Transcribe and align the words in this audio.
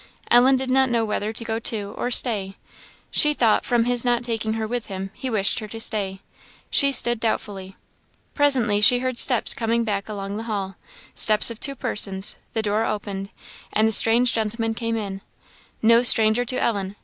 Ellen 0.31 0.55
did 0.55 0.71
not 0.71 0.89
know 0.89 1.05
whether 1.05 1.31
to 1.31 1.43
go 1.45 1.59
too, 1.59 1.93
or 1.95 2.09
stay; 2.09 2.55
she 3.11 3.35
thought, 3.35 3.63
from 3.63 3.83
his 3.83 4.03
not 4.03 4.23
taking 4.23 4.53
her 4.53 4.65
with 4.65 4.87
him, 4.87 5.11
he 5.13 5.29
wished 5.29 5.59
her 5.59 5.67
to 5.67 5.79
stay; 5.79 6.21
she 6.71 6.91
stood 6.91 7.19
doubtfully. 7.19 7.75
Presently 8.33 8.81
she 8.81 8.97
heard 8.97 9.19
steps 9.19 9.53
coming 9.53 9.83
back 9.83 10.09
along 10.09 10.37
the 10.37 10.45
hall 10.49 10.75
steps 11.13 11.51
of 11.51 11.59
two 11.59 11.75
persons 11.75 12.37
the 12.53 12.63
door 12.63 12.83
opened, 12.83 13.29
and 13.71 13.87
the 13.87 13.91
strange 13.91 14.33
gentleman 14.33 14.73
came 14.73 14.95
in. 14.97 15.21
No 15.83 16.01
stranger 16.01 16.45
to 16.45 16.59
Ellen! 16.59 16.95